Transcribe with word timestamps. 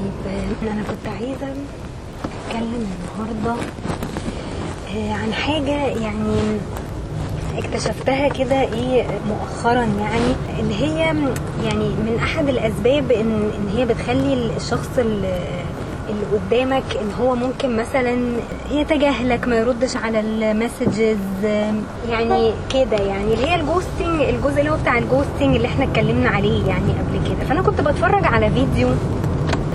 طيب 0.00 0.70
أنا 0.72 0.82
كنت 0.82 1.06
عايزة 1.20 1.54
أتكلم 2.48 2.86
النهارده 3.18 3.62
آه، 4.96 5.12
عن 5.12 5.32
حاجة 5.32 5.86
يعني 5.86 6.58
اكتشفتها 7.58 8.28
كده 8.28 8.60
إيه 8.62 9.06
مؤخرا 9.28 9.84
يعني 10.00 10.34
اللي 10.60 10.74
هي 10.74 10.98
يعني 11.64 11.84
من 11.88 12.18
أحد 12.22 12.48
الأسباب 12.48 13.12
إن 13.12 13.50
إن 13.56 13.68
هي 13.76 13.84
بتخلي 13.86 14.50
الشخص 14.56 14.90
اللي 14.98 15.38
اللي 16.10 16.24
قدامك 16.32 16.82
إن 17.00 17.10
هو 17.20 17.34
ممكن 17.34 17.76
مثلا 17.76 18.36
يتجاهلك 18.70 19.48
ما 19.48 19.56
يردش 19.56 19.96
على 19.96 20.20
ال 20.20 20.31
messages 20.31 21.18
يعني 22.08 22.52
كده 22.74 22.96
يعني 22.96 23.34
اللي 23.34 23.46
هي 23.50 23.54
ال 23.54 23.61
ghosting 23.61 24.20
الجزء 24.22 24.58
اللي 24.60 24.70
هو 24.70 24.76
بتاع 24.76 24.98
ال 24.98 25.04
ghosting 25.04 25.56
اللي 25.56 25.68
إحنا 25.68 25.84
اتكلمنا 25.84 26.28
عليه 26.28 26.66
يعني 26.66 26.92
قبل 26.92 27.28
كده. 27.28 27.48
فأنا 27.48 27.62
كنت 27.62 27.80
بتفرج 27.80 28.24
على 28.24 28.50
فيديو 28.50 28.88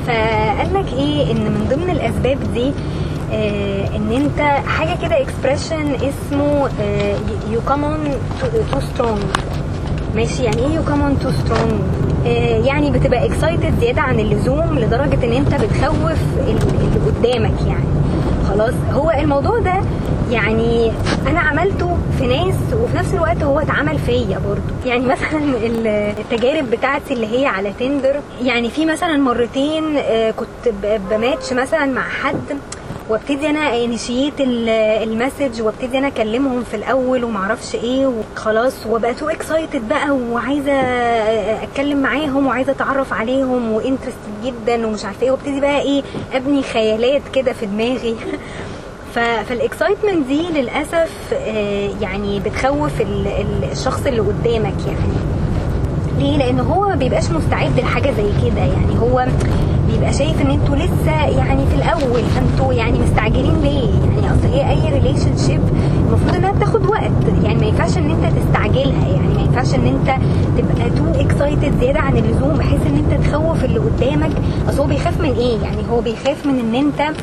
فقال 0.08 0.74
لك 0.74 0.94
إيه؟ 0.94 1.32
إن 1.32 1.38
من 1.38 1.68
ضمن 1.70 1.89
الأسباب 1.89 2.38
دي 2.54 2.71
آه 3.34 3.88
إن 3.96 4.11
أنت 4.11 4.39
حاجة 4.68 4.97
كده 5.02 5.21
expression 5.21 5.93
اسمه 5.96 6.70
you 7.52 7.61
come 7.68 7.88
on 7.88 7.97
too 8.71 8.79
strong 8.79 9.20
ماشي؟ 10.16 10.43
يعني 10.43 10.57
إيه 10.60 10.75
you 10.75 10.84
come 10.84 11.07
on 11.07 11.20
too 11.20 11.32
strong 11.32 11.79
يعني 12.66 12.92
بتبقى 12.92 13.25
excited 13.25 13.74
زيادة 13.80 14.02
عن 14.02 14.20
اللزوم 14.20 14.80
لدرجة 14.80 15.25
إن 15.25 15.32
أنت 15.33 15.54
بتخوف 15.56 16.18
اللي 16.47 17.00
قدامك 17.05 17.61
يعني. 17.68 17.83
خلاص. 18.57 18.74
هو 18.92 19.11
الموضوع 19.11 19.60
ده 19.60 19.82
يعني 20.32 20.92
أنا 21.28 21.39
عملته 21.39 21.97
في 22.18 22.28
ناس 22.28 22.56
وفي 22.74 22.97
نفس 22.97 23.14
الوقت 23.14 23.43
هو 23.43 23.60
اتعمل 23.60 24.00
فيا 24.00 24.39
برضو 24.47 24.74
يعني 24.86 25.06
مثلا 25.06 25.39
التجارب 26.20 26.71
بتاعتي 26.71 27.14
اللي 27.14 27.39
هي 27.39 27.46
على 27.46 27.74
تندر 27.80 28.21
يعني 28.42 28.70
في 28.70 28.86
مثلا 28.86 29.18
مرتين 29.18 29.97
آه، 29.97 30.32
كنت 30.32 30.74
بماتش 31.10 31.54
مثلا 31.54 31.86
مع 31.86 32.02
حد 32.02 32.58
وابتدي 33.09 33.50
أنا 33.50 33.83
initiate 33.83 34.33
ال 34.39 34.55
message 34.55 35.61
وابتدي 35.61 35.97
أنا 35.97 36.08
أكلمهم 36.08 36.63
في 36.63 36.73
الأول 36.75 37.23
ومعرفش 37.23 37.75
إيه 37.75 38.08
وخلاص 38.08 38.73
وبقى 38.89 39.13
too 39.13 39.30
excited 39.30 39.88
بقى 39.88 40.11
وعايزة 40.11 40.72
أتكلم 41.63 41.97
معاهم 42.02 42.47
وعايزة 42.47 42.72
أتعرف 42.72 43.13
عليهم 43.13 43.72
و 43.72 43.78
interested 43.78 44.44
جدا 44.45 44.88
ومش 44.88 45.05
عارفة 45.05 45.22
إيه. 45.22 45.31
وابتدي 45.31 45.59
بقى 45.59 45.81
إيه 45.81 46.03
أبني 46.33 46.63
خيالات 46.63 47.22
كده 47.33 47.53
في 47.53 47.66
دماغي. 47.66 48.16
فال 49.16 49.34
excitement 49.34 50.27
دي 50.28 50.41
للأسف 50.55 51.33
آه، 51.33 51.89
يعني 52.02 52.39
بتخوف 52.39 53.02
ال- 53.02 53.28
ال- 53.28 53.72
الشخص 53.72 54.05
اللي 54.05 54.19
قدامك 54.19 54.75
يعني. 54.88 55.13
ليه؟ 56.19 56.38
لأن 56.38 56.59
هو 56.59 56.88
ما 56.89 56.95
بيبقاش 56.95 57.30
مستعد 57.30 57.80
لحاجة 57.80 58.11
زي 58.11 58.50
كده 58.50 58.61
يعني. 58.61 59.00
هو 59.00 59.25
بيبقى 59.91 60.13
شايف 60.13 60.41
إن 60.41 60.52
أنتوا 60.52 60.75
لسه 60.75 61.25
يعني 61.38 61.66
في 61.67 61.75
الأول 61.75 62.21
فانتوا 62.23 62.73
يعني 62.73 62.99
مستعجلين 62.99 63.61
ليه؟ 63.61 63.89
يعني 63.89 64.33
أصل 64.33 64.47
هي 64.53 64.69
أي 64.69 64.94
relationship 64.94 65.61
المفروض 66.07 66.35
إنها 66.35 66.52
بتاخد 66.52 66.85
وقت. 66.85 67.11
يعني 67.44 67.59
ما 67.59 67.66
ينفعش 67.66 67.97
إن 67.97 68.09
أنت 68.11 68.38
تستعجلها. 68.39 69.07
يعني 69.07 69.27
ما 69.35 69.41
ينفعش 69.41 69.75
إن 69.75 69.85
أنت 69.88 70.16
تبقى 70.57 70.89
too 70.89 71.22
excited 71.22 71.80
زيادة 71.79 71.99
عن 71.99 72.17
اللزوم 72.17 72.57
بحيث 72.57 72.81
إن 72.88 72.95
أنت 73.11 73.27
تخوف 73.27 73.63
اللي 73.66 73.79
قدامك. 73.79 74.31
أصل 74.69 74.77
هو 74.81 74.88
بيخاف 74.88 75.21
من 75.21 75.33
إيه؟ 75.33 75.57
يعني 75.61 75.81
هو 75.91 76.01
بيخاف 76.01 76.45
من 76.45 76.59
إن 76.59 76.75
أنت 76.75 77.16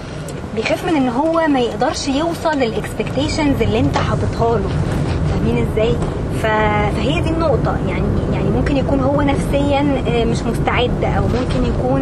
بيخاف 0.57 0.85
من 0.91 0.97
إن 0.97 1.09
هو 1.09 1.47
ما 1.49 1.61
يقدرش 1.61 2.09
يوصل 2.09 2.59
لل 2.59 2.74
expectations 2.74 3.63
اللي 3.63 3.81
أنت 3.81 3.97
حاططها 3.99 4.59
له. 4.59 4.69
فاهمين 5.31 5.67
إزاي؟ 5.73 5.95
فهي 6.43 7.21
دي 7.21 7.31
النقطة. 7.31 7.77
يعني 7.89 7.91
يعني 7.91 8.24
ممكن 8.65 8.77
يكون 8.77 9.01
هو 9.01 9.23
نفسيا 9.23 10.03
آه، 10.09 10.25
مش 10.25 10.43
مستعد 10.43 11.05
أو 11.05 11.23
ممكن 11.23 11.71
يكون 11.75 12.01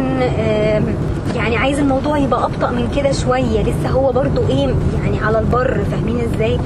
يعني 1.35 1.57
عايز 1.57 1.79
الموضوع 1.79 2.17
يبقى 2.17 2.45
أبطأ 2.45 2.71
من 2.71 2.91
كده 2.95 3.11
شوية. 3.11 3.61
لسه 3.63 3.89
هو 3.89 4.11
برضو 4.11 4.41
إيه 4.49 4.75
يعني 5.03 5.19
على 5.23 5.39
البر 5.39 5.77
فاهمين 5.91 6.19
إزاي؟ 6.19 6.59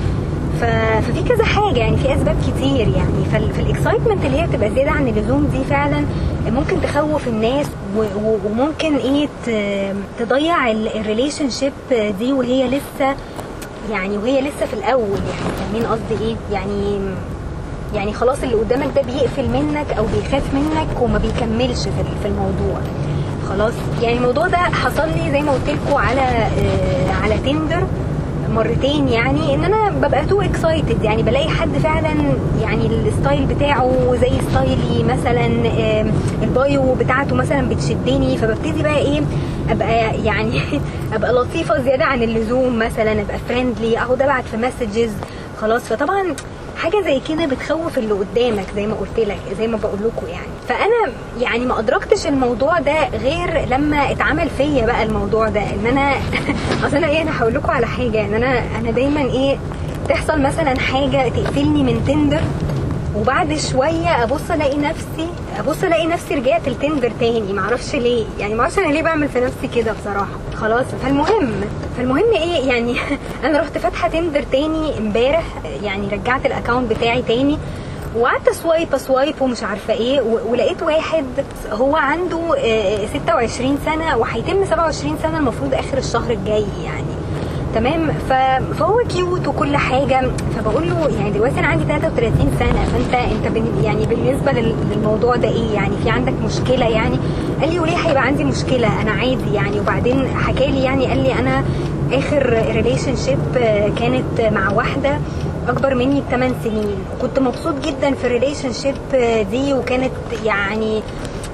ففي 0.61 1.23
كذا 1.29 1.43
حاجة 1.45 1.79
يعني 1.79 1.97
في 1.97 2.13
أسباب 2.15 2.35
كتير 2.41 2.87
يعني. 2.87 3.25
فال- 3.31 3.53
فال 3.53 3.65
excitement 3.65 4.25
اللي 4.25 4.41
هي 4.41 4.47
بتبقى 4.47 4.69
زيادة 4.71 4.91
عن 4.91 5.07
اللزوم 5.07 5.47
دي 5.51 5.63
فعلا 5.69 6.05
ممكن 6.47 6.81
تخوف 6.81 7.27
الناس 7.27 7.65
وممكن 8.45 8.95
إيه 8.95 9.27
تضيع 10.19 10.71
ال 10.71 11.49
relationship 11.49 11.73
دي 12.19 12.33
وهي 12.33 12.67
لسه 12.67 13.15
يعني 13.91 14.17
وهي 14.17 14.41
لسه 14.41 14.65
في 14.65 14.73
الأول 14.73 15.19
يعني. 15.29 15.55
فاهمين 15.57 15.83
قصدي 15.87 16.25
إيه؟ 16.25 16.35
يعني 16.51 16.99
يعني 17.93 18.13
خلاص 18.13 18.43
اللي 18.43 18.55
قدامك 18.55 18.89
ده 18.95 19.01
بيقفل 19.01 19.49
منك 19.49 19.85
أو 19.97 20.05
بيخاف 20.05 20.53
منك 20.53 21.01
وما 21.01 21.17
بيكملش 21.17 21.83
في 22.21 22.25
الموضوع. 22.27 22.79
خلاص؟ 23.49 23.73
يعني 24.01 24.17
الموضوع 24.17 24.47
ده 24.47 24.57
حصل 24.57 25.07
لي 25.07 25.31
زي 25.31 25.41
ما 25.41 25.51
قلت 25.51 25.69
لكم 25.69 25.95
على 25.95 26.21
آه، 26.21 27.11
على 27.23 27.37
تندر 27.37 27.83
مرتين 28.49 29.07
يعني 29.07 29.55
إن 29.55 29.63
أنا 29.63 29.89
ببقى 29.89 30.25
too 30.25 30.41
excited 30.41 31.03
يعني 31.03 31.23
بلاقي 31.23 31.49
حد 31.49 31.77
فعلا 31.83 32.15
يعني 32.61 32.87
ال 32.87 32.97
style 32.97 33.45
بتاعه 33.45 34.15
زي 34.21 34.31
style 34.51 34.95
ي 34.95 35.03
مثلا 35.03 35.45
ال 36.43 36.56
bio 36.56 36.93
بتاعته 36.93 37.35
مثلا 37.35 37.69
بتشدني 37.69 38.37
فببتدي 38.37 38.83
بقى 38.83 38.97
إيه 38.97 39.21
أبقى 39.69 40.23
يعني 40.23 40.61
أبقى 41.15 41.33
لطيفة 41.33 41.81
زيادة 41.81 42.05
عن 42.05 42.23
اللزوم 42.23 42.79
مثلا 42.79 43.11
أبقى 43.11 43.37
friendly 43.49 43.99
أقعد 43.99 44.21
أبعت 44.21 44.43
في 44.43 44.57
messages 44.57 45.11
خلاص؟ 45.61 45.81
فطبعا 45.81 46.35
حاجة 46.77 47.01
زي 47.01 47.19
كده 47.19 47.45
بتخوف 47.45 47.97
اللي 47.97 48.13
قدامك 48.13 48.65
زي 48.75 48.87
ما 48.87 48.93
قلت 48.95 49.19
لك 49.19 49.39
زي 49.57 49.67
ما 49.67 49.77
بقول 49.77 49.99
لكم 49.99 50.27
يعني. 50.27 50.47
فأنا 50.69 51.13
يعني 51.39 51.65
ما 51.65 51.79
أدركتش 51.79 52.27
الموضوع 52.27 52.79
ده 52.79 53.09
غير 53.09 53.65
لما 53.69 54.11
اتعمل 54.11 54.49
فيا 54.49 54.85
بقى 54.85 55.03
الموضوع 55.03 55.49
ده 55.49 55.61
إن 55.61 55.85
أنا 55.87 56.13
أصل 56.87 56.97
أنا 56.97 57.07
إيه 57.07 57.21
أنا 57.21 57.39
هقول 57.41 57.53
لكم 57.53 57.71
على 57.71 57.87
حاجة 57.87 58.25
إن 58.25 58.33
أنا 58.33 58.77
أنا 58.79 58.91
دايما 58.91 59.21
إيه 59.21 59.57
تحصل 60.09 60.41
مثلا 60.41 60.79
حاجة 60.79 61.29
تقفلني 61.29 61.83
من 61.83 62.03
تندر 62.07 62.41
وبعد 63.17 63.57
شوية 63.57 64.23
أبص 64.23 64.51
ألاقي 64.51 64.77
نفسي 64.77 65.27
أبص 65.59 65.83
ألاقي 65.83 66.07
نفسي 66.07 66.35
رجعت 66.35 66.69
لتندر 66.69 67.11
تاني. 67.19 67.53
معرفش 67.53 67.95
ليه. 67.95 68.25
يعني 68.39 68.55
معرفش 68.55 68.79
أنا 68.79 68.87
ليه 68.93 69.01
بعمل 69.01 69.29
في 69.29 69.39
نفسي 69.39 69.67
كده 69.75 69.93
بصراحة. 69.93 70.27
خلاص 70.55 70.85
فالمهم 71.03 71.51
فالمهم 71.97 72.31
إيه؟ 72.33 72.67
يعني 72.67 72.95
أنا 73.43 73.59
رحت 73.59 73.77
فاتحة 73.77 74.09
تندر 74.09 74.43
تاني 74.43 74.97
امبارح 74.97 75.43
يعني 75.83 76.07
رجعت 76.07 76.45
ال 76.45 76.51
account 76.51 76.89
بتاعي 76.93 77.21
تاني. 77.21 77.57
وقعدت 78.15 78.49
swipe 78.49 78.97
swipe 78.97 79.41
ومش 79.41 79.63
عارفة 79.63 79.93
إيه. 79.93 80.21
ولقيت 80.21 80.83
واحد 80.83 81.25
هو 81.71 81.95
عنده 81.95 82.55
آه، 82.57 83.05
26 83.05 83.77
سنة 83.85 84.17
وهيتم 84.17 84.65
27 84.65 85.17
سنة 85.23 85.37
المفروض 85.37 85.73
آخر 85.73 85.97
الشهر 85.97 86.31
الجاي 86.31 86.65
يعني. 86.83 87.16
تمام؟ 87.77 88.11
فهو 88.79 88.97
cute 89.09 89.47
وكل 89.47 89.77
حاجة. 89.77 90.31
فبقول 90.55 90.89
له 90.89 91.09
يعني 91.19 91.31
دلوقتي 91.31 91.59
أنا 91.59 91.67
عندي 91.67 91.83
33 91.85 92.51
سنة 92.59 92.85
فانت 92.85 93.13
أنت 93.13 93.47
بن 93.47 93.83
يعني 93.83 94.05
بالنسبة 94.05 94.51
لل- 94.51 94.75
للموضوع 94.91 95.35
ده 95.35 95.47
إيه؟ 95.47 95.71
يعني 95.73 95.91
في 96.03 96.09
عندك 96.09 96.33
مشكلة 96.45 96.85
يعني؟ 96.87 97.19
قال 97.61 97.73
لي 97.73 97.79
وليه 97.79 97.97
هيبقى 97.97 98.23
عندي 98.23 98.43
مشكلة؟ 98.43 99.01
أنا 99.01 99.11
عادي 99.11 99.53
يعني. 99.53 99.79
وبعدين 99.79 100.27
حكى 100.37 100.67
لي 100.67 100.83
يعني 100.83 101.05
قال 101.07 101.23
لي 101.23 101.33
أنا 101.39 101.63
آخر 102.13 102.63
relationship 102.75 103.39
كانت 103.99 104.41
مع 104.53 104.71
واحدة 104.71 105.17
أكبر 105.67 105.95
مني 105.95 106.21
بثمان 106.21 106.53
سنين. 106.63 106.95
وكنت 107.17 107.39
مبسوط 107.39 107.75
جدا 107.85 108.11
في 108.13 108.27
ال 108.27 108.73
relationship 108.73 108.95
دي 109.51 109.73
وكانت 109.73 110.11
يعني 110.45 111.01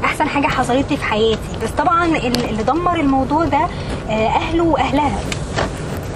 أحسن 0.04 0.28
حاجة 0.28 0.48
حصلت 0.48 0.92
لي 0.92 0.98
في 0.98 1.04
حياتي. 1.06 1.58
بس 1.64 1.70
طبعا 1.78 2.06
ال- 2.06 2.50
اللي 2.50 2.64
دمر 2.64 2.96
الموضوع 3.00 3.46
ده 3.46 3.62
آه، 4.10 4.28
أهله 4.28 4.64
وأهلها. 4.64 5.20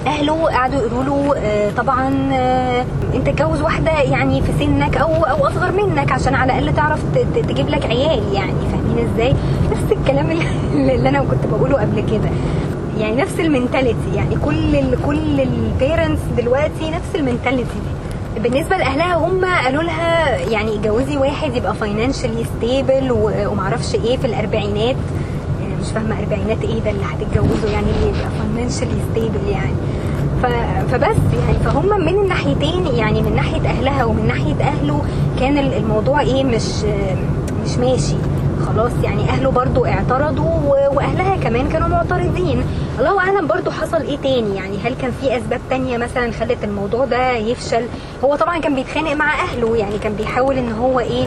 أهله 0.06 0.44
قعدوا 0.44 0.80
يقولوا 0.80 1.04
له 1.04 1.34
آه، 1.38 1.70
طبعا 1.70 2.28
آه، 2.32 2.84
أنت 3.14 3.28
اتجوز 3.28 3.62
واحدة 3.62 3.90
يعني 3.90 4.42
في 4.42 4.52
سنك 4.58 4.96
أو 4.96 5.24
أو 5.24 5.46
أصغر 5.46 5.72
منك 5.72 6.12
عشان 6.12 6.34
على 6.34 6.58
الأقل 6.58 6.76
تعرف 6.76 7.00
تجيب 7.48 7.68
لك 7.68 7.86
عيال 7.86 8.32
يعني 8.32 8.52
فاهمين 8.72 9.08
إزاي؟ 9.14 9.34
نفس 9.70 9.92
الكلام 9.92 10.30
اللي 10.74 11.08
أنا 11.08 11.20
كنت 11.20 11.46
بقوله 11.52 11.80
قبل 11.80 12.00
كده. 12.00 12.30
يعني 12.98 13.16
نفس 13.16 13.40
ال 13.40 13.47
mentality 13.47 14.14
يعني 14.14 14.36
كل 14.44 14.76
ال 14.76 14.98
كل 15.06 15.40
ال 15.40 15.50
parents 15.50 16.22
دلوقتي 16.36 16.90
نفس 16.90 17.14
ال 17.14 17.20
mentality 17.20 17.74
دي. 17.74 17.98
بالنسبة 18.48 18.76
لأهلها 18.76 19.14
هم 19.16 19.44
قالوا 19.44 19.82
لها 19.82 20.36
يعني 20.38 20.74
اتجوزي 20.74 21.16
واحد 21.16 21.56
يبقى 21.56 21.74
financially 21.74 22.44
stable 22.44 23.12
ومعرفش 23.46 23.94
إيه 23.94 24.16
في 24.16 24.26
الأربعينات 24.26 24.96
يعني 25.62 25.74
مش 25.80 25.90
فاهمة 25.94 26.18
أربعينات 26.18 26.62
إيه 26.62 26.80
ده 26.80 26.90
اللي 26.90 27.04
هتتجوزوا 27.04 27.70
يعني 27.70 27.86
اللي 27.86 28.08
يبقى 28.08 28.28
financially 28.58 29.00
stable 29.12 29.48
يعني. 29.50 29.74
فبس 30.92 31.16
يعني 31.32 31.58
فهم 31.64 32.00
من 32.00 32.08
الناحيتين 32.22 32.86
يعني 32.86 33.22
من 33.22 33.36
ناحية 33.36 33.68
أهلها 33.68 34.04
ومن 34.04 34.26
ناحية 34.26 34.54
أهله 34.60 35.02
كان 35.40 35.58
ال- 35.58 35.74
الموضوع 35.74 36.20
إيه 36.20 36.44
مش 36.44 36.84
مش 37.64 37.78
ماشي. 37.78 38.14
خلاص 38.66 38.92
يعني 39.02 39.22
أهله 39.30 39.50
برضو 39.50 39.84
اعترضوا 39.86 40.50
وأهلها 40.90 41.36
كمان 41.36 41.68
كانوا 41.68 41.88
معترضين. 41.88 42.62
الله 42.98 43.18
أعلم 43.20 43.46
برضو 43.46 43.70
حصل 43.70 43.96
إيه 44.02 44.16
تاني 44.16 44.56
يعني. 44.56 44.78
هل 44.84 44.94
كان 45.02 45.10
في 45.20 45.36
أسباب 45.36 45.60
تانية 45.70 45.96
مثلا 45.98 46.32
خلت 46.32 46.64
الموضوع 46.64 47.04
ده 47.04 47.32
يفشل؟ 47.32 47.82
هو 48.24 48.36
طبعا 48.36 48.58
كان 48.58 48.74
بيتخانق 48.74 49.12
مع 49.12 49.34
أهله 49.42 49.76
يعني 49.76 49.98
كان 49.98 50.12
بيحاول 50.12 50.56
إن 50.58 50.72
هو 50.72 51.00
إيه 51.00 51.26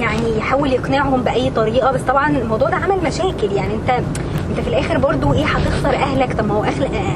يعني 0.00 0.38
يحاول 0.38 0.72
يقنعهم 0.72 1.22
بأي 1.22 1.50
طريقة. 1.50 1.92
بس 1.92 2.00
طبعا 2.00 2.28
الموضوع 2.30 2.68
ده 2.70 2.76
عمل 2.76 2.96
مشاكل 3.04 3.52
يعني. 3.52 3.74
أنت 3.74 4.04
انت 4.54 4.62
في 4.62 4.68
الآخر 4.68 4.98
برضو 4.98 5.32
إيه 5.32 5.44
هتخسر 5.44 5.94
اهلك؟ 5.94 6.32
طب 6.38 6.46
ما 6.46 6.54
هو 6.54 6.64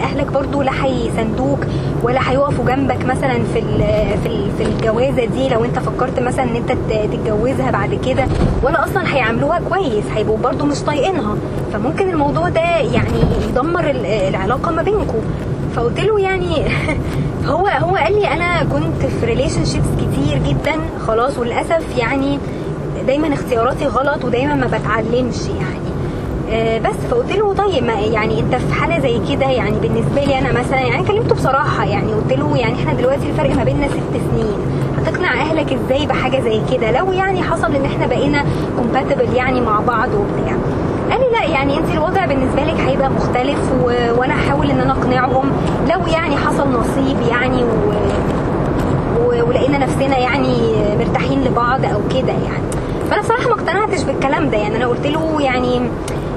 اهلك 0.02 0.32
برضو 0.32 0.62
لا 0.62 0.85
هيساندوك 0.85 1.58
ولا 2.02 2.31
هيقفوا 2.31 2.64
جنبك 2.64 3.05
مثلا 3.05 3.35
في 3.55 3.62
في 4.25 4.50
في 4.58 4.62
الجوازة 4.64 5.25
دي 5.25 5.49
لو 5.49 5.64
انت 5.64 5.79
فكرت 5.79 6.20
مثلا 6.20 6.44
إن 6.44 6.56
انت 6.56 6.73
تتجوزها 7.12 7.70
بعد 7.70 7.94
كده. 8.06 8.25
ولا 8.62 8.85
أصلا 8.85 9.14
هيعاملوها 9.14 9.61
كويس 9.69 10.05
هيبقوا 10.17 10.38
برضو 10.38 10.64
مش 10.64 10.81
طايقينها. 10.82 11.35
فممكن 11.73 12.08
الموضوع 12.11 12.49
ده 12.49 12.61
يعني 12.79 13.19
يدمر 13.49 13.90
ال- 13.90 14.06
العلاقة 14.06 14.70
ما 14.70 14.82
بينكم. 14.82 15.19
فقلت 15.76 16.00
له 16.00 16.20
يعني 16.20 16.62
هو 17.46 17.67
هو 17.67 17.96
قال 17.96 18.12
لي 18.20 18.29
أنا 18.29 18.64
كنت 18.64 19.06
في 19.20 19.26
relationships 19.27 19.87
كتير 19.99 20.38
جدا 20.49 20.73
خلاص 21.06 21.38
وللأسف 21.38 21.99
يعني 21.99 22.38
دايما 23.06 23.35
اختياراتي 23.35 23.87
غلط 23.87 24.25
ودايما 24.25 24.55
ما 24.55 24.67
بتعلمش 24.67 25.37
يعني. 25.46 25.88
بس 26.85 26.97
فقلت 27.11 27.33
له 27.37 27.55
طيب 27.55 27.85
ما 27.85 27.93
يعني 27.93 28.41
انت 28.41 28.55
في 28.55 28.73
حالة 28.75 28.99
زي 29.00 29.21
كده 29.31 29.47
يعني 29.47 29.79
بالنسبة 29.79 30.25
لي 30.25 30.39
أنا 30.39 30.61
مثلا 30.61 30.81
يعني 30.81 31.05
كلمته 31.06 31.35
بصراحة 31.35 31.85
يعني 31.85 32.12
قلت 32.12 32.33
له 32.33 32.56
يعني 32.56 32.75
إحنا 32.75 32.93
دلوقتي 32.93 33.27
الفرق 33.31 33.56
ما 33.56 33.65
بيننا 33.65 33.89
ست 33.89 34.21
سنين 34.31 34.56
هتقنع 34.99 35.33
أهلك 35.41 35.73
إزاي 35.73 36.06
بحاجة 36.06 36.41
زي 36.41 36.61
كده؟ 36.73 36.91
لو 36.99 37.12
يعني 37.12 37.43
حصل 37.43 37.75
إن 37.75 37.85
إحنا 37.85 38.06
بقينا 38.06 38.45
كومباتبل 38.77 39.35
يعني 39.35 39.61
مع 39.61 39.81
بعض 39.81 40.09
وبتاع. 40.09 40.56
قال 41.11 41.21
لي 41.21 41.31
لا 41.39 41.45
يعني 41.45 41.79
أنت 41.79 41.91
الوضع 41.95 42.27
بالنسبة 42.27 42.62
لك 42.65 42.81
هيبقى 42.81 43.11
مختلف 43.11 43.59
و... 43.85 43.87
وأنا 44.21 44.35
هحاول 44.35 44.71
إن 44.71 44.81
أنا 44.81 44.93
أقنعهم. 44.93 45.50
لو 45.91 46.06
يعني 46.06 46.37
حصل 46.37 46.69
نصيب 46.69 47.17
يعني 47.31 47.62
و... 47.65 47.93
و... 49.21 49.49
ولقينا 49.49 49.79
نفسنا 49.79 50.19
يعني 50.19 50.56
مرتاحين 50.99 51.45
لبعض 51.45 51.85
أو 51.85 51.99
كده 52.11 52.33
يعني. 52.33 52.69
فأنا 53.11 53.23
بصراحة 53.23 53.49
ما 53.49 53.55
اقتنعتش 53.55 54.03
بالكلام 54.03 54.50
ده 54.50 54.56
يعني 54.59 54.77
أنا 54.77 54.87
قلت 54.87 55.06
له 55.06 55.37
يعني 55.41 55.81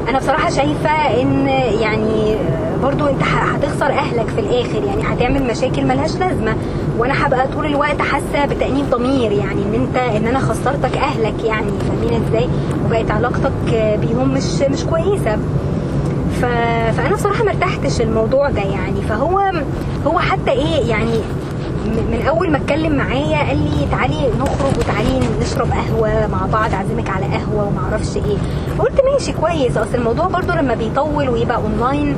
أنا 0.10 0.20
بصراحة 0.20 0.50
شايفة 0.50 1.22
إن 1.22 1.48
يعني 1.82 2.36
برضو 2.84 3.08
أنت 3.08 3.22
هتخسر 3.24 3.86
أهلك 3.86 4.28
في 4.28 4.40
الآخر 4.40 4.84
يعني 4.84 5.02
هتعمل 5.04 5.44
مشاكل 5.44 5.86
ملهاش 5.86 6.16
لازمة. 6.16 6.56
وأنا 6.98 7.28
هبقى 7.28 7.48
طول 7.48 7.66
الوقت 7.66 8.02
حاسة 8.02 8.46
بتأنيب 8.46 8.90
ضمير 8.90 9.32
يعني 9.32 9.62
إن 9.64 9.74
انت 9.74 9.98
إن 9.98 10.28
أنا 10.28 10.40
خسرتك 10.40 10.98
أهلك 10.98 11.44
يعني 11.44 11.72
فاهمين 11.88 12.24
إزاي؟ 12.28 12.50
وبقت 12.86 13.12
علاقتك 13.12 13.98
بيهم 14.02 14.34
مش 14.34 14.62
مش 14.72 14.84
كويسة. 14.84 15.38
ف... 16.42 16.46
فأنا 16.98 17.16
بصراحة 17.16 17.44
ما 17.44 17.52
ارتحتش 17.52 18.02
الموضوع 18.02 18.50
ده 18.50 18.62
يعني. 18.62 19.02
فهو 19.10 19.52
هو 20.08 20.20
حتى 20.20 20.52
إيه 20.52 20.90
يعني 20.90 21.20
من 21.86 22.26
أول 22.30 22.52
ما 22.52 22.58
اتكلم 22.58 22.96
معايا 22.96 23.48
قال 23.48 23.58
لي 23.58 23.88
تعالي 23.92 24.30
نخرج 24.40 24.78
وتعالي 24.80 25.20
نشرب 25.42 25.72
قهوة 25.72 26.28
مع 26.28 26.46
بعض 26.54 26.74
أعزمك 26.74 27.10
على 27.10 27.26
قهوة 27.26 27.68
وما 27.68 27.80
أعرفش 27.80 28.18
إيه. 28.18 28.38
قلت 28.80 29.02
ماشي 29.14 29.32
كويس 29.34 29.78
أصل 29.78 29.96
الموضوع 29.96 30.28
برضو 30.28 30.52
لما 30.54 30.74
بيطول 30.76 31.30
ويبقى 31.30 31.58
اونلاين 31.58 32.16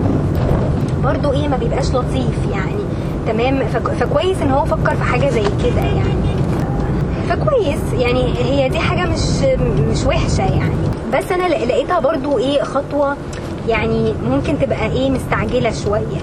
برضو 1.03 1.31
إيه 1.31 1.47
ما 1.47 1.57
بيبقاش 1.57 1.89
لطيف 1.93 2.37
يعني. 2.51 2.83
تمام؟ 3.27 3.63
فك- 3.67 3.91
فكويس 3.93 4.41
إن 4.41 4.51
هو 4.51 4.65
فكر 4.65 4.95
في 4.95 5.03
حاجة 5.03 5.29
زي 5.29 5.43
كده 5.43 5.81
يعني. 5.81 6.33
فكويس 7.29 7.93
يعني 8.01 8.33
هي 8.37 8.69
دي 8.69 8.79
حاجة 8.79 9.05
مش 9.09 9.41
مش 9.91 10.03
وحشة 10.05 10.41
يعني. 10.45 10.75
بس 11.13 11.31
أنا 11.31 11.47
لقيتها 11.47 11.99
برضو 11.99 12.37
إيه 12.37 12.63
خطوة 12.63 13.17
يعني 13.67 14.13
ممكن 14.29 14.59
تبقى 14.59 14.85
إيه 14.91 15.09
مستعجلة 15.09 15.71
شوية. 15.85 16.21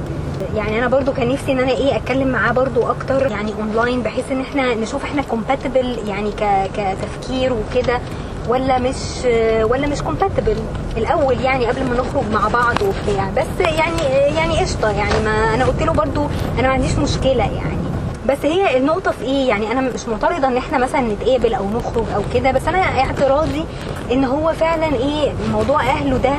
يعني 0.57 0.79
أنا 0.79 0.89
برضو 0.89 1.13
كان 1.13 1.29
نفسي 1.29 1.53
إن 1.53 1.59
أنا 1.59 1.71
إيه 1.71 1.97
أتكلم 1.97 2.29
معاه 2.29 2.53
برضو 2.53 2.91
أكتر 2.91 3.27
يعني 3.31 3.53
اونلاين 3.61 4.03
بحيث 4.03 4.33
إن 4.33 4.41
إحنا 4.41 4.75
نشوف 4.75 5.05
إحنا 5.05 5.23
compatible 5.23 5.99
يعني 6.09 6.31
كتفكير 6.75 7.53
وكده 7.53 8.01
ولا 8.49 8.79
مش 8.79 8.97
ولا 9.63 9.87
مش 9.87 10.03
compatible 10.03 10.57
الأول 10.97 11.41
يعني 11.41 11.67
قبل 11.67 11.85
ما 11.85 11.95
نخرج 11.97 12.25
مع 12.33 12.49
بعض 12.49 12.77
وبتاع. 12.83 13.31
بس 13.37 13.61
يعني 13.67 14.03
يعني 14.37 14.59
قشطة 14.59 14.91
يعني 14.91 15.25
ما 15.25 15.55
أنا 15.55 15.65
قلت 15.65 15.83
له 15.83 15.93
برضو 15.93 16.27
أنا 16.59 16.69
ما 16.69 16.75
عنديش 16.75 16.93
مشكلة 16.99 17.45
يعني. 17.45 17.81
بس 18.29 18.39
هي 18.43 18.77
النقطة 18.77 19.11
في 19.11 19.25
إيه؟ 19.25 19.49
يعني 19.49 19.73
أنا 19.73 19.81
مش 19.81 20.09
معترضة 20.09 20.49
إن 20.49 20.57
إحنا 20.57 20.79
مثلا 20.79 21.01
نتقابل 21.01 21.55
أو 21.55 21.71
نخرج 21.71 22.05
أو 22.15 22.23
كده 22.35 22.51
بس 22.51 22.69
أنا 22.69 22.79
اعتراضي 22.79 23.65
إن 24.13 24.25
هو 24.25 24.53
فعلا 24.53 24.87
إيه 24.87 25.33
موضوع 25.53 25.81
أهله 25.83 26.17
ده 26.17 26.33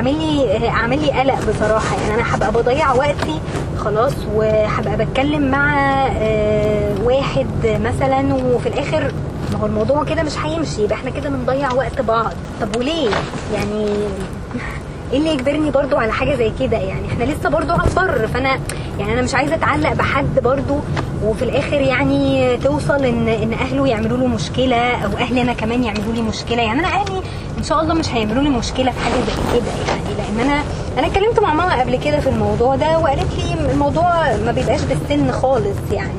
عامل 0.00 0.14
لي 0.18 0.68
عامل 0.68 1.02
لي 1.02 1.10
قلق 1.10 1.38
بصراحة. 1.48 1.96
يعني 2.00 2.14
أنا 2.14 2.34
هبقى 2.36 2.52
بضيع 2.52 2.92
وقتي 2.92 3.40
خلاص 3.78 4.12
وهبقى 4.34 4.96
بتكلم 4.96 5.50
مع 5.50 5.74
آه، 6.16 6.94
واحد 7.04 7.46
مثلا 7.64 8.34
وفي 8.34 8.68
الآخر 8.68 9.12
ما 9.52 9.58
هو 9.58 9.66
الموضوع 9.66 10.04
كده 10.04 10.22
مش 10.22 10.38
هيمشي. 10.38 10.82
يبقى 10.84 10.94
إحنا 10.94 11.10
كده 11.10 11.28
بنضيع 11.30 11.72
وقت 11.72 12.00
بعض. 12.00 12.32
طب 12.60 12.76
وليه؟ 12.76 13.10
يعني 13.54 13.86
إيه 15.12 15.18
اللي 15.18 15.30
يجبرني 15.30 15.70
برضو 15.70 15.96
على 15.96 16.12
حاجة 16.12 16.34
زي 16.34 16.52
كده؟ 16.60 16.76
يعني 16.76 17.06
إحنا 17.08 17.24
لسه 17.24 17.48
برضو 17.48 17.72
على 17.72 17.82
البر. 17.90 18.26
فأنا 18.26 18.60
يعني 18.98 19.12
أنا 19.12 19.22
مش 19.22 19.34
عايزة 19.34 19.54
أتعلق 19.54 19.92
بحد 19.92 20.40
برضو 20.44 20.78
وفي 21.24 21.42
الآخر 21.42 21.80
يعني 21.80 22.56
توصل 22.56 23.04
إن 23.04 23.28
إن 23.28 23.52
أهله 23.52 23.86
يعملوا 23.88 24.18
له 24.18 24.26
مشكلة 24.26 24.76
أو 25.04 25.18
أهلي 25.18 25.42
أنا 25.42 25.52
كمان 25.52 25.84
يعملوا 25.84 26.12
لي 26.14 26.22
مشكلة. 26.22 26.62
يعني 26.62 26.80
أنا 26.80 26.88
أهلي 26.88 27.20
إن 27.60 27.64
شاء 27.64 27.80
الله 27.82 27.94
مش 27.94 28.08
هيعملوا 28.08 28.42
لي 28.42 28.48
مشكلة 28.48 28.90
في 28.92 28.98
حاجة 29.00 29.12
زي 29.14 29.60
كده 29.60 29.70
يعني 29.88 30.14
لأن 30.18 30.40
أنا 30.50 30.62
أنا 30.98 31.06
اتكلمت 31.06 31.40
مع 31.40 31.54
ماما 31.54 31.80
قبل 31.80 31.96
كده 31.96 32.20
في 32.20 32.28
الموضوع 32.28 32.76
ده 32.76 32.98
وقالت 32.98 33.34
لي 33.38 33.72
الموضوع 33.72 34.36
ما 34.36 34.52
بيبقاش 34.52 34.80
بالسن 34.80 35.32
خالص 35.32 35.76
يعني. 35.92 36.12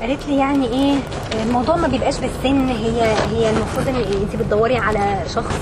قالت 0.00 0.26
لي 0.28 0.36
يعني 0.38 0.66
إيه 0.66 0.94
الموضوع 1.46 1.76
ما 1.76 1.88
بيبقاش 1.88 2.14
بالسن 2.18 2.68
هي 2.68 3.02
هي 3.32 3.50
المفروض 3.50 3.88
إن 3.88 3.94
انت 4.22 4.36
بتدوري 4.36 4.76
على 4.76 5.18
شخص 5.34 5.54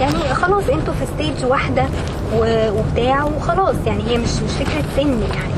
يعني 0.00 0.34
خلاص 0.34 0.64
أنتوا 0.68 0.94
في 0.94 1.06
stage 1.14 1.44
واحدة 1.50 1.84
وبتاع 2.72 3.24
وخلاص 3.24 3.76
يعني 3.86 4.02
هي 4.08 4.18
مش 4.18 4.30
مش 4.30 4.50
فكرة 4.52 4.84
سن 4.96 5.20
يعني. 5.34 5.54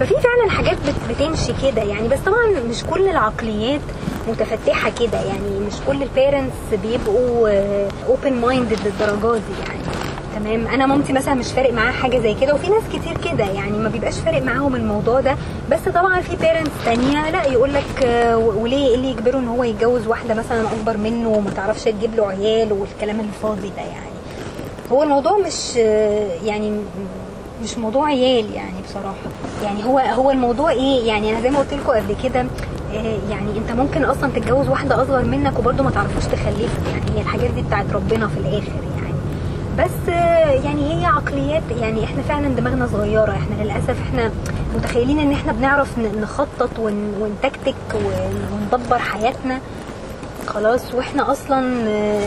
ففي 0.00 0.14
فعلا 0.14 0.50
حاجات 0.50 0.76
بت- 0.86 1.14
بتمشي 1.14 1.52
كده 1.62 1.82
يعني 1.82 2.08
بس 2.08 2.18
طبعا 2.26 2.46
مش 2.70 2.84
كل 2.84 3.08
العقليات 3.08 3.80
متفتحة 4.30 4.90
كده 5.00 5.20
يعني 5.20 5.60
مش 5.66 5.72
كل 5.86 6.02
ال 6.02 6.08
parents 6.08 6.54
بيبقوا 6.82 7.48
open 8.08 8.32
minded 8.32 8.78
للدرجة 8.84 9.34
دي 9.34 9.68
يعني. 9.68 9.80
تمام؟ 10.36 10.66
أنا 10.66 10.86
مامتي 10.86 11.12
مثلا 11.12 11.34
مش 11.34 11.52
فارق 11.52 11.72
معاها 11.72 11.92
حاجة 11.92 12.18
زي 12.18 12.34
كده 12.34 12.54
وفي 12.54 12.68
ناس 12.70 12.82
كتير 12.92 13.18
كده 13.32 13.44
يعني 13.44 13.78
ما 13.78 13.88
بيبقاش 13.88 14.18
فارق 14.18 14.42
معاهم 14.42 14.74
الموضوع 14.76 15.20
ده. 15.20 15.36
بس 15.70 15.80
طبعا 15.94 16.20
في 16.20 16.36
بيرنتس 16.36 16.70
تانية 16.84 17.30
لا 17.30 17.44
يقول 17.46 17.74
لك 17.74 17.84
وليه 18.56 18.88
إيه 18.88 18.94
اللي 18.94 19.10
يجبره 19.10 19.38
إن 19.38 19.48
هو 19.48 19.64
يتجوز 19.64 20.06
واحدة 20.06 20.34
مثلا 20.34 20.62
أكبر 20.72 20.96
منه 20.96 21.28
وما 21.28 21.50
تعرفش 21.50 21.84
تجيب 21.84 22.14
له 22.14 22.26
عيال 22.26 22.72
والكلام 22.72 23.20
الفاضي 23.20 23.68
ده 23.68 23.82
يعني. 23.82 24.10
هو 24.92 25.02
الموضوع 25.02 25.38
مش 25.38 25.72
آه، 25.78 26.28
يعني 26.44 26.80
مش 27.62 27.78
موضوع 27.78 28.06
عيال 28.06 28.52
يعني 28.54 28.74
بصراحة. 28.88 29.14
يعني 29.64 29.84
هو 29.84 29.98
هو 29.98 30.30
الموضوع 30.30 30.70
إيه؟ 30.70 31.06
يعني 31.06 31.30
أنا 31.30 31.40
زي 31.40 31.50
ما 31.50 31.58
قلت 31.58 31.74
لكم 31.74 31.92
قبل 31.92 32.16
كده 32.24 32.40
آه، 32.40 32.46
يعني 33.30 33.58
انت 33.58 33.72
ممكن 33.72 34.04
أصلا 34.04 34.30
تتجوز 34.36 34.68
واحدة 34.68 35.02
اصغر 35.02 35.24
منك 35.24 35.58
وبرضه 35.58 35.82
ما 35.84 35.90
تعرفوش 35.90 36.24
تخلفوا 36.24 36.90
يعني 36.92 37.10
هي 37.16 37.20
الحاجات 37.20 37.50
دي 37.50 37.62
بتاعت 37.62 37.86
ربنا 37.92 38.28
في 38.28 38.36
الآخر 38.38 38.72
يعني. 38.96 39.14
بس 39.78 40.08
آه، 40.08 40.50
يعني 40.50 40.94
هي 41.00 41.06
عقليات 41.06 41.62
يعني 41.80 42.04
إحنا 42.04 42.22
فعلا 42.22 42.48
دماغنا 42.48 42.86
صغيرة. 42.86 43.30
إحنا 43.32 43.62
للأسف 43.62 43.96
إحنا 44.08 44.30
متخيلين 44.76 45.18
ان 45.18 45.32
إحنا 45.32 45.52
بنعرف 45.52 45.98
نخطط 45.98 46.78
ون- 46.78 47.14
ونتكتك 47.20 47.74
ون- 47.94 48.48
وندبر 48.72 48.98
حياتنا. 48.98 49.58
خلاص 50.46 50.94
وإحنا 50.94 51.32
أصلا 51.32 51.88
آه، 51.88 52.20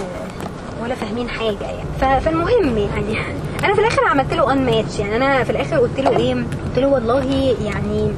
ولا 0.83 0.95
فاهمين 0.95 1.29
حاجة 1.29 1.63
يعني. 1.63 2.21
فالمهم 2.21 2.77
يعني 2.77 3.17
أنا 3.65 3.73
في 3.73 3.79
الآخر 3.81 4.05
عملت 4.11 4.33
له 4.33 4.51
ان 4.53 4.65
ماتش 4.65 4.99
يعني. 4.99 5.15
أنا 5.15 5.43
في 5.43 5.49
الآخر 5.49 5.77
قلت 5.77 5.99
له 5.99 6.17
إيه؟ 6.17 6.33
قلت 6.35 6.79
له 6.79 6.87
والله 6.87 7.55
يعني 7.65 8.11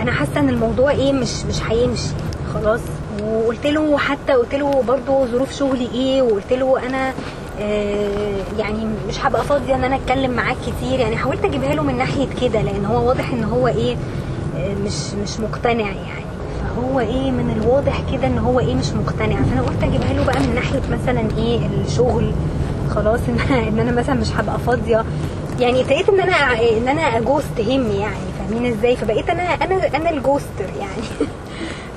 أنا 0.00 0.12
حاسه 0.12 0.40
ان 0.40 0.48
الموضوع 0.48 0.90
إيه 0.90 1.12
مش 1.12 1.44
مش 1.44 1.62
هيمشي. 1.70 2.08
خلاص. 2.54 2.80
وقلت 3.24 3.66
له 3.66 3.98
حتى 3.98 4.32
قلت 4.32 4.54
له 4.54 4.82
برضو 4.88 5.26
ظروف 5.26 5.52
شغلي 5.52 5.88
إيه 5.94 6.22
وقلت 6.22 6.52
له 6.52 6.86
أنا 6.86 7.12
آه 7.60 8.36
يعني 8.58 8.86
مش 9.08 9.26
هبقى 9.26 9.44
فاضية 9.44 9.74
ان 9.74 9.84
أنا 9.84 9.96
اتكلم 9.96 10.30
معاك 10.30 10.56
كتير. 10.66 11.00
يعني 11.00 11.16
حاولت 11.16 11.44
اجيبها 11.44 11.74
له 11.74 11.82
من 11.82 11.96
ناحية 11.98 12.26
كده 12.42 12.62
لأن 12.62 12.84
هو 12.84 13.08
واضح 13.08 13.30
إن 13.32 13.44
هو 13.44 13.68
إيه 13.68 13.96
آه 14.58 14.74
مش 14.84 15.12
مش 15.22 15.40
مقتنع 15.40 15.80
يعني. 15.86 16.26
فهو 16.76 17.00
إيه 17.00 17.30
من 17.30 17.56
الواضح 17.62 18.02
كده 18.12 18.26
إن 18.26 18.38
هو 18.38 18.60
إيه 18.60 18.74
مش 18.74 18.90
مقتنع. 18.92 19.36
فأنا 19.42 19.62
قلت 19.62 19.82
أجيبها 19.82 20.12
له 20.12 20.24
بقى 20.24 20.40
من 20.40 20.54
ناحية 20.54 20.80
مثلا 20.92 21.24
إيه 21.38 21.60
الشغل. 21.86 22.32
خلاص. 22.94 23.20
إن 23.68 23.78
أنا 23.78 23.92
مثلا 23.92 24.14
مش 24.14 24.28
هبقى 24.36 24.58
فاضية. 24.58 25.04
يعني 25.60 25.80
ابتديت 25.80 26.08
إن 26.08 26.20
أنا 26.20 26.36
إن 26.78 26.88
أنا 26.88 27.02
a 27.18 27.25
ghost 27.25 27.60
هم 27.60 27.90
يعني. 27.90 28.16
فاهمين 28.50 28.72
إزاي 28.72 28.96
فبقيت 28.96 29.30
أنا 29.30 29.42
أنا 29.42 29.96
أنا 29.96 30.10
ال 30.10 30.17
ghoster 30.17 30.66
يعني. 30.78 31.02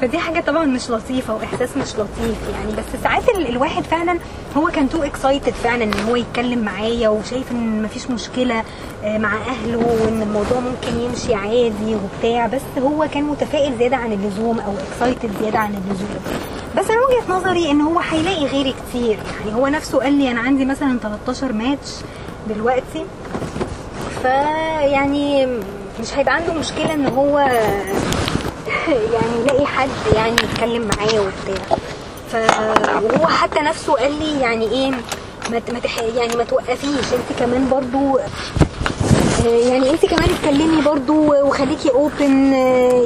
فدي 0.02 0.18
حاجة 0.18 0.40
طبعا 0.40 0.66
مش 0.66 0.90
لطيفة 0.90 1.36
وإحساس 1.36 1.70
مش 1.78 1.94
لطيف 1.96 2.38
يعني. 2.54 2.72
بس 2.78 3.02
ساعات 3.04 3.30
ال- 3.30 3.48
الواحد 3.50 3.84
فعلا 3.84 4.18
هو 4.58 4.68
كان 4.68 4.90
too 4.90 5.04
excited 5.04 5.54
فعلا 5.54 5.84
إن 5.84 5.94
هو 6.10 6.16
يتكلم 6.16 6.60
معايا 6.60 7.10
وشايف 7.10 7.52
إن 7.52 7.84
مفيش 7.84 8.10
مشكلة 8.10 8.64
آه، 9.04 9.18
مع 9.18 9.34
أهله 9.38 9.78
وإن 9.78 10.22
الموضوع 10.22 10.60
ممكن 10.60 11.00
يمشي 11.00 11.34
عادي 11.34 11.96
وبتاع. 11.96 12.48
بس 12.48 12.62
هو 12.82 13.08
كان 13.14 13.24
متفائل 13.24 13.78
زيادة 13.78 13.98
عن 13.98 14.12
اللزوم 14.14 14.60
أو 14.60 14.74
excited 14.92 15.30
زيادة 15.42 15.60
عن 15.60 15.70
اللزوم. 15.74 16.10
بس 16.78 16.86
أنا 16.90 17.00
وجهة 17.02 17.34
نظري 17.38 17.72
إن 17.72 17.82
هو 17.82 18.00
هيلاقي 18.00 18.46
غيري 18.46 18.74
كتير 18.90 19.18
يعني. 19.40 19.56
هو 19.56 19.68
نفسه 19.68 20.00
قال 20.00 20.14
لي 20.14 20.32
أنا 20.32 20.40
عندي 20.42 20.66
مثلا 20.66 21.00
13 21.00 21.54
ماتش 21.54 21.90
دلوقتي. 22.50 23.06
فيعني 24.22 25.48
مش 26.00 26.14
هيبقى 26.14 26.36
عنده 26.36 26.54
مشكلة 26.54 26.94
إن 26.94 27.06
هو 27.08 27.40
يعني 29.14 29.42
يلاقي 29.42 29.66
حد 29.66 29.90
يعني 30.16 30.32
يتكلم 30.34 30.88
معاه 30.88 31.22
وبتاع 31.22 31.78
ف 32.32 32.36
وهو 33.04 33.28
حتى 33.28 33.60
نفسه 33.60 33.94
قال 33.94 34.20
لي 34.20 34.42
يعني 34.42 34.72
إيه 34.72 34.92
ما. 35.52 35.62
يعني 36.18 36.36
ما 36.36 36.44
توقفيش 36.44 37.14
أنت 37.14 37.40
كمان 37.40 37.70
برضو 37.70 38.20
يعني 39.46 39.90
أنت 39.90 40.06
كمان 40.06 40.30
اتكلمي 40.30 40.82
برضو 40.82 41.34
وخليكي 41.34 41.90
open 41.90 42.54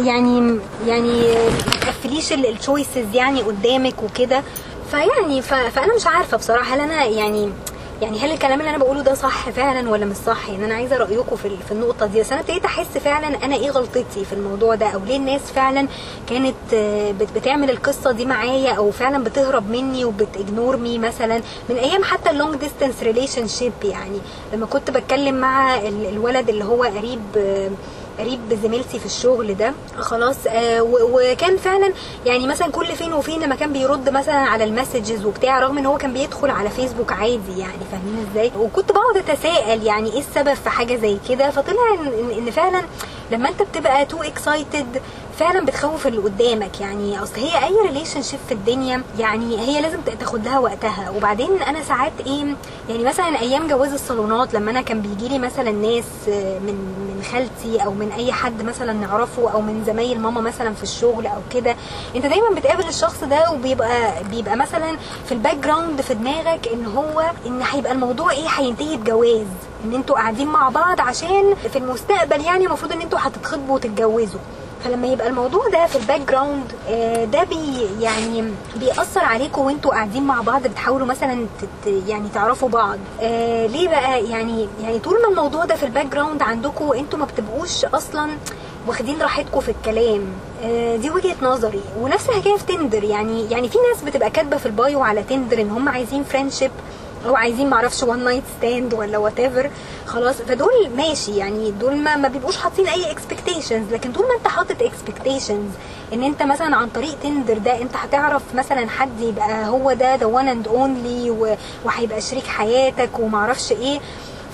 يعني 0.06 0.60
يعني 0.88 1.22
ما 1.68 1.76
تقفليش 1.82 2.34
ال 2.34 2.43
choices 2.43 3.06
يعني 3.14 3.42
قدامك 3.42 4.04
وكده 4.04 4.44
فيعني. 4.92 5.42
فأنا 5.42 5.96
مش 5.96 6.08
عارفة 6.08 6.38
بصراحة 6.38 6.76
هل 6.76 6.80
أنا 6.80 7.06
يعني 7.06 7.50
يعني 8.02 8.20
هل 8.20 8.32
الكلام 8.32 8.60
اللي 8.60 8.70
أنا 8.70 8.78
بقوله 8.78 9.02
ده 9.02 9.14
صح 9.14 9.50
فعلا 9.50 9.90
ولا 9.90 10.06
مش 10.06 10.16
صح؟ 10.16 10.50
يعني 10.50 10.66
أنا 10.66 10.74
عايزة 10.76 10.98
رأيكم 10.98 11.36
في 11.36 11.58
في 11.66 11.72
النقطة 11.72 12.06
دي. 12.06 12.22
أنا 12.32 12.40
ابتديت 12.40 12.66
أحس 12.66 12.98
فعلا 12.98 13.28
أنا 13.46 13.56
إيه 13.56 13.70
غلطتي 13.70 14.26
في 14.26 14.34
الموضوع 14.34 14.76
ده؟ 14.76 14.86
أو 14.88 15.00
ليه 15.08 15.18
الناس 15.18 15.42
فعلا 15.42 15.88
كانت 16.30 16.56
آه، 16.74 17.12
بت- 17.12 17.32
بتعمل 17.36 17.70
القصة 17.70 18.12
دي 18.12 18.26
معايا 18.26 18.74
أو 18.74 18.92
فعلا 18.92 19.24
بتهرب 19.24 19.70
مني 19.70 20.06
وبت 20.06 20.30
ignore 20.30 20.78
me 20.78 20.98
مثلا؟ 20.98 21.42
من 21.70 21.76
أيام 21.76 22.04
حتى 22.04 22.30
ال 22.30 22.56
long 22.56 23.04
distance 23.04 23.48
relationship 23.48 23.74
يعني. 23.84 24.18
لما 24.54 24.66
كنت 24.66 24.92
بتكلم 24.92 25.36
مع 25.36 25.78
ال- 25.80 26.06
الولد 26.10 26.50
اللي 26.50 26.64
هو 26.64 26.84
قريب 26.84 27.22
قريب 28.20 28.40
زميلتي 28.64 29.00
في 29.00 29.06
الشغل 29.06 29.56
ده 29.58 29.74
خلاص 30.00 30.36
آه 30.48 30.82
وكان 30.92 31.58
فعلا 31.58 31.94
يعني 32.26 32.48
مثلا 32.48 32.72
كل 32.72 32.86
فين 32.86 33.14
وفين 33.14 33.42
لما 33.44 33.56
كان 33.56 33.74
بيرد 33.74 34.10
مثلا 34.10 34.36
على 34.36 34.64
ال 34.64 34.71
messages 34.71 35.26
وبتاع 35.26 35.60
رغم 35.60 35.78
إن 35.78 35.86
هو 35.86 35.98
كان 35.98 36.14
بيدخل 36.14 36.50
على 36.50 36.70
فيسبوك 36.70 37.12
عادي 37.12 37.60
يعني 37.60 37.74
فاهمين 37.92 38.28
إزاي؟ 38.32 38.52
وكنت 38.60 38.92
بقعد 38.92 39.18
أتساءل 39.30 39.84
يعني 39.84 40.14
إيه 40.14 40.20
السبب 40.20 40.54
في 40.54 40.70
حاجة 40.70 40.96
زي 40.96 41.18
كده 41.30 41.50
فطلع 41.50 41.96
إن- 41.96 42.50
فعلا 42.52 42.82
لما 43.32 43.50
أنت 43.50 43.62
بتبقى 43.62 44.06
too 44.06 44.22
excited 44.24 45.02
فعلا 45.40 45.66
بتخوف 45.66 46.08
اللي 46.08 46.18
قدامك 46.22 46.82
يعني 46.82 47.24
أصل 47.24 47.36
هي 47.36 47.66
أي 47.66 47.76
relationship 47.88 48.40
في 48.48 48.54
الدنيا 48.54 49.04
يعني 49.20 49.60
هي 49.60 49.82
لازم 49.82 49.98
تاخد 50.20 50.46
لها 50.46 50.60
وقتها. 50.60 51.10
وبعدين 51.10 51.62
أنا 51.62 51.84
ساعات 51.84 52.12
إيه 52.26 52.56
يعني 52.90 53.04
مثلا 53.04 53.40
أيام 53.40 53.68
جواز 53.68 53.94
الصالونات 53.94 54.54
لما 54.54 54.72
أنا 54.72 54.82
كان 54.82 55.02
بيجي 55.02 55.28
لي 55.30 55.40
مثلا 55.40 55.72
ناس 55.72 56.06
من 56.28 56.76
من 57.18 57.24
خالتي 57.32 57.84
أو 57.86 57.94
من 57.94 58.12
أي 58.12 58.32
حد 58.32 58.62
مثلا 58.64 58.94
نعرفه 58.94 59.52
أو 59.54 59.62
من 59.62 59.84
زمايل 59.86 60.20
ماما 60.20 60.42
مثلا 60.42 60.74
في 60.74 60.84
الشغل 60.84 61.28
أو 61.28 61.40
كده 61.54 61.76
أنت 62.16 62.26
دايما 62.26 62.50
بتقابل 62.50 62.88
الشخص 62.88 63.24
ده 63.24 63.52
وبيبقى 63.52 64.24
بيبقى 64.32 64.56
مثلا 64.56 64.98
في 65.26 65.32
ال 65.32 65.56
background 65.56 66.02
في 66.02 66.14
دماغك 66.14 66.68
إن 66.74 66.86
هو 66.86 67.24
إن 67.48 67.62
هيبقى 67.62 67.92
الموضوع 67.92 68.32
إيه 68.32 68.48
هينتهي 68.48 68.98
بجواز. 68.98 69.46
إن 69.86 69.94
أنتوا 69.94 70.16
قاعدين 70.16 70.48
مع 70.48 70.70
بعض 70.70 71.02
عشان 71.02 71.56
في 71.72 71.78
المستقبل 71.78 72.42
يعني 72.42 72.66
المفروض 72.66 72.92
إن 72.92 73.02
أنتوا 73.02 73.20
هتتخطبوا 73.22 73.76
وتتجوزوا. 73.76 74.40
فلما 74.84 75.08
يبقى 75.08 75.28
الموضوع 75.28 75.68
ده 75.74 75.86
في 75.86 75.96
ال 75.96 76.22
background 76.22 76.64
آه، 76.90 77.26
ده 77.26 77.44
بي 77.44 77.88
يعني 78.02 78.44
بيأثر 78.76 79.20
عليكم 79.26 79.62
وانتوا 79.62 79.92
قاعدين 79.92 80.24
مع 80.24 80.42
بعض 80.42 80.68
بتحاولوا 80.68 81.08
مثلا 81.08 81.46
يعني 82.08 82.30
تعرفوا 82.34 82.70
بعض. 82.70 82.98
آه، 83.22 83.66
ليه 83.68 83.88
بقى 83.90 84.26
يعني 84.26 84.68
يعني 84.84 85.00
طول 85.00 85.22
ما 85.22 85.28
الموضوع 85.30 85.66
ده 85.66 85.76
في 85.76 85.86
ال 85.86 86.06
background 86.06 86.42
عندكم 86.42 86.92
أنتوا 86.94 87.20
ما 87.20 87.26
بتبقوش 87.26 87.86
أصلا 87.86 88.30
واخدين 88.88 89.22
راحتكم 89.22 89.60
في 89.60 89.72
الكلام. 89.72 90.26
آه، 90.64 90.96
دي 90.96 91.10
وجهة 91.10 91.36
نظري. 91.42 91.82
ونفس 92.00 92.30
الحكاية 92.30 92.56
في 92.58 92.64
تندر 92.66 93.04
يعني 93.04 93.52
يعني 93.52 93.70
في 93.70 93.78
ناس 93.94 94.04
بتبقى 94.04 94.30
كاتبة 94.30 94.58
في 94.58 94.66
البايو 94.66 95.02
على 95.02 95.24
تندر 95.24 95.62
إن 95.62 95.70
هم 95.70 95.90
عايزين 95.90 96.24
friendship 96.24 96.72
أو 97.26 97.36
عايزين 97.36 97.70
معرفش 97.70 98.04
one 98.04 98.24
night 98.24 98.44
stand 98.58 98.94
ولا 98.94 99.18
whatever 99.18 99.70
خلاص. 100.08 100.36
فدول 100.36 100.90
ماشي 100.98 101.38
يعني 101.38 101.72
دول 101.72 101.96
ما, 101.96 102.16
ما 102.16 102.28
بيبقوش 102.28 102.58
حاطين 102.58 102.88
أي 102.88 103.12
expectations 103.12 103.94
لكن 103.94 104.12
طول 104.12 104.28
ما 104.28 104.36
أنت 104.38 104.48
حاطط 104.48 104.82
expectations 104.82 105.70
إن 106.14 106.24
أنت 106.24 106.44
مثلا 106.44 106.76
عن 106.76 106.90
طريق 106.90 107.20
تندر 107.24 107.58
ده 107.58 107.82
أنت 107.82 107.96
هتعرف 107.96 108.42
مثلا 108.56 108.90
حد 108.90 109.20
يبقى 109.22 109.68
هو 109.68 109.94
ده 109.94 110.16
the 110.16 110.26
one 110.26 110.48
and 110.48 110.68
only 110.68 111.50
وهيبقى 111.86 112.22
شريك 112.22 112.48
حياتك 112.48 113.20
ومعرفش 113.20 113.72
إيه. 113.72 114.00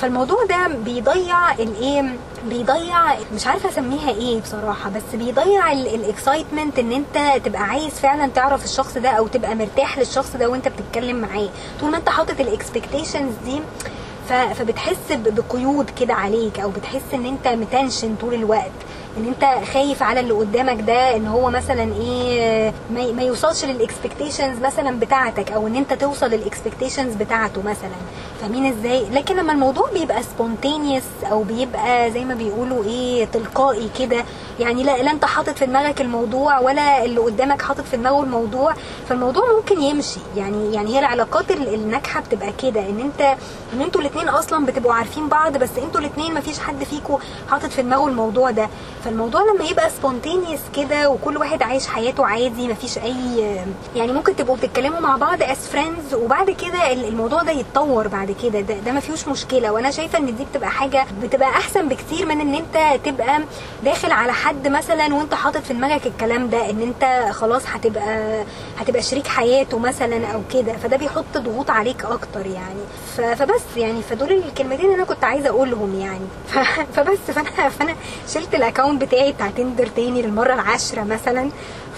فالموضوع 0.01 0.43
ده 0.49 0.67
بيضيع 0.67 1.51
الايه 1.53 2.15
بيضيع 2.45 3.15
مش 3.35 3.47
عارفة 3.47 3.69
أسميها 3.69 4.09
إيه 4.09 4.41
بصراحة 4.41 4.89
بس 4.89 5.01
بيضيع 5.15 5.71
ال 5.71 5.81
excitement 5.81 6.79
إن 6.79 6.91
أنت 6.91 7.45
تبقى 7.45 7.61
عايز 7.61 7.93
فعلا 7.93 8.27
تعرف 8.27 8.63
الشخص 8.65 8.97
ده 8.97 9.09
أو 9.09 9.27
تبقى 9.27 9.55
مرتاح 9.55 9.97
للشخص 9.97 10.35
ده 10.35 10.47
وأنت 10.49 10.67
بتتكلم 10.67 11.15
معاه. 11.15 11.49
طول 11.81 11.91
ما 11.91 11.97
أنت 11.97 12.09
حاطط 12.09 12.39
ال 12.39 12.47
expectations 12.47 13.33
دي 13.45 13.61
فبتحس 14.29 15.11
بقيود 15.11 15.89
كده 15.99 16.13
عليك 16.13 16.59
أو 16.59 16.69
بتحس 16.69 17.01
إن 17.13 17.25
أنت 17.25 17.47
متنشن 17.47 18.15
طول 18.21 18.33
الوقت. 18.33 18.71
إن 19.17 19.25
أنت 19.27 19.67
خايف 19.73 20.03
على 20.03 20.19
اللي 20.19 20.33
قدامك 20.33 20.81
ده 20.81 21.15
إن 21.15 21.27
هو 21.27 21.49
مثلا 21.49 21.93
إيه 21.93 22.73
ما 22.91 23.21
يوصلش 23.23 23.65
لل 23.65 23.79
expectations 23.79 24.59
مثلا 24.59 24.99
بتاعتك 24.99 25.51
أو 25.51 25.67
إن 25.67 25.75
أنت 25.75 25.93
توصل 25.93 26.25
لل 26.29 26.41
expectations 26.41 27.13
بتاعته 27.15 27.61
مثلا. 27.61 27.89
فاهمين 28.41 28.65
إزاي؟ 28.65 29.09
لكن 29.09 29.35
لما 29.35 29.53
الموضوع 29.53 29.89
بيبقى 29.93 30.23
spontaneous 30.23 31.03
أو 31.31 31.43
بيبقى 31.43 32.11
زي 32.11 32.25
ما 32.25 32.33
بيقولوا 32.33 32.83
إيه 32.83 33.25
تلقائي 33.25 33.89
كده 33.99 34.23
يعني 34.59 34.83
لا 34.83 35.03
لا 35.03 35.11
أنت 35.11 35.25
حاطط 35.25 35.57
في 35.57 35.65
دماغك 35.65 36.01
الموضوع 36.01 36.59
ولا 36.59 37.05
اللي 37.05 37.19
قدامك 37.19 37.61
حاطط 37.61 37.83
في 37.85 37.97
دماغه 37.97 38.23
الموضوع 38.23 38.73
فالموضوع 39.09 39.43
ممكن 39.55 39.81
يمشي. 39.81 40.19
يعني 40.37 40.73
يعني 40.73 40.93
هي 40.95 40.99
العلاقات 40.99 41.51
ال- 41.51 41.73
الناجحة 41.73 42.21
بتبقى 42.21 42.51
كده 42.63 42.79
إن 42.89 42.99
أنت 42.99 43.21
إن 43.73 43.81
أنتوا 43.81 44.01
الاثنين 44.01 44.29
أصلا 44.29 44.65
بتبقوا 44.65 44.93
عارفين 44.93 45.27
بعض 45.29 45.57
بس 45.57 45.69
أنتوا 45.83 45.99
الاثنين 46.01 46.33
مفيش 46.33 46.59
حد 46.59 46.83
فيكم 46.83 47.17
حاطط 47.51 47.65
في 47.69 47.81
دماغه 47.81 48.07
الموضوع 48.07 48.51
ده. 48.51 48.69
فالموضوع 49.05 49.41
لما 49.41 49.65
يبقى 49.65 49.89
spontaneous 49.89 50.59
كده 50.75 51.09
وكل 51.09 51.37
واحد 51.37 51.63
عايش 51.63 51.87
حياته 51.87 52.25
عادي 52.25 52.67
مفيش 52.67 52.97
أي 52.97 53.39
يعني 53.95 54.11
ممكن 54.13 54.35
تبقوا 54.35 54.55
بتتكلموا 54.55 54.99
مع 54.99 55.15
بعض 55.17 55.43
as 55.43 55.57
friends 55.57 56.13
وبعد 56.13 56.51
كده 56.51 56.91
ال- 56.93 57.05
الموضوع 57.05 57.43
ده 57.43 57.51
يتطور 57.51 58.07
بعد 58.07 58.35
كده. 58.43 58.59
ده, 58.61 58.73
ده 58.85 58.91
ما 58.91 58.99
فيهوش 58.99 59.27
مشكلة. 59.27 59.71
وأنا 59.71 59.91
شايفة 59.91 60.17
إن 60.19 60.35
دي 60.35 60.45
بتبقى 60.45 60.69
حاجة 60.69 61.05
بتبقى 61.23 61.49
أحسن 61.49 61.87
بكتير 61.89 62.25
من 62.25 62.41
إن 62.41 62.55
أنت 62.55 62.99
تبقى 63.05 63.39
داخل 63.83 64.11
على 64.11 64.33
حد 64.33 64.67
مثلا 64.67 65.15
وأنت 65.15 65.33
حاطط 65.33 65.61
في 65.61 65.73
دماغك 65.73 66.07
الكلام 66.07 66.49
ده 66.49 66.69
إن 66.69 66.81
أنت 66.81 67.31
خلاص 67.33 67.63
هتبقى 67.67 68.43
هتبقى 68.79 69.01
شريك 69.01 69.27
حياته 69.27 69.79
مثلا 69.79 70.27
أو 70.27 70.41
كده. 70.53 70.73
فده 70.73 70.97
بيحط 70.97 71.37
ضغوط 71.37 71.69
عليك 71.69 72.05
أكتر 72.05 72.45
يعني. 72.45 72.79
فبس 73.35 73.61
يعني. 73.77 74.01
فدول 74.01 74.31
الكلمتين 74.31 74.91
أنا 74.93 75.03
كنت 75.03 75.23
عايزة 75.23 75.49
أقولهم 75.49 75.99
يعني. 75.99 76.27
فبس. 76.95 77.17
فأنا 77.27 77.69
فأنا 77.69 77.95
شلت 78.33 78.55
ال 78.55 78.59
account 78.59 78.88
بتاعي 78.97 79.31
بتاع 79.31 79.49
تندر 79.49 79.87
تاني 79.87 80.21
للمرة 80.21 80.53
العاشرة 80.53 81.03
مثلا. 81.03 81.49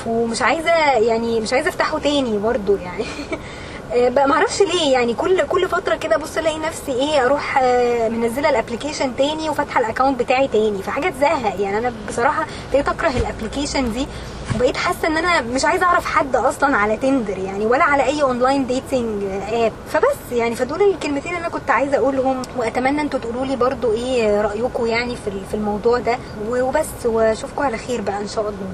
ومش 0.05 0.41
عايزة 0.41 0.71
يعني 0.97 1.39
مش 1.39 1.53
عايزة 1.53 1.69
افتحه 1.69 1.99
تاني 1.99 2.37
برضو 2.37 2.75
يعني. 2.75 3.05
بقى 3.95 4.27
معرفش 4.27 4.61
ليه 4.61 4.93
يعني 4.93 5.13
كل 5.13 5.41
كل 5.47 5.67
فترة 5.69 5.95
كده 5.95 6.15
ابص 6.15 6.37
الاقي 6.37 6.59
نفسي 6.59 6.91
إيه 6.91 7.25
أروح 7.25 7.57
آه، 7.61 8.09
منزلة 8.09 8.49
ال 8.49 8.55
application 8.55 9.15
تاني 9.15 9.49
وفاتحة 9.49 9.79
ال 9.79 9.84
account 9.84 10.19
بتاعي 10.19 10.47
تاني 10.47 10.83
فحاجة 10.83 11.09
تزهق. 11.09 11.59
يعني 11.59 11.77
أنا 11.77 11.93
بصراحة 12.07 12.45
ابتديت 12.65 12.89
أكره 12.89 13.09
ال 13.09 13.16
application 13.16 13.91
دي 13.93 14.07
وبقيت 14.55 14.77
حاسة 14.77 15.07
إن 15.07 15.17
أنا 15.17 15.41
مش 15.41 15.65
عايزة 15.65 15.85
أعرف 15.85 16.05
حد 16.05 16.35
أصلا 16.35 16.77
على 16.77 16.97
تندر 16.97 17.37
يعني 17.37 17.65
ولا 17.65 17.83
على 17.83 18.03
أي 18.03 18.21
online 18.21 18.67
dating 18.67 19.23
اب 19.51 19.71
فبس 19.89 20.31
يعني 20.31 20.55
فدول 20.55 20.81
الكلمتين 20.81 21.31
اللي 21.31 21.39
أنا 21.45 21.49
كنت 21.49 21.71
عايزة 21.71 21.97
أقولهم 21.97 22.41
وأتمنى 22.57 23.01
أنتوا 23.01 23.19
تقولوا 23.19 23.45
لي 23.45 23.55
برضو 23.55 23.91
إيه 23.91 24.41
رايكم 24.41 24.85
يعني 24.85 25.15
في 25.49 25.53
الموضوع 25.53 25.99
ده. 25.99 26.17
وبس 26.49 27.05
واشوفكم 27.05 27.63
على 27.63 27.77
خير 27.77 28.01
بقى 28.01 28.17
إن 28.17 28.27
شاء 28.27 28.43
الله. 28.49 28.73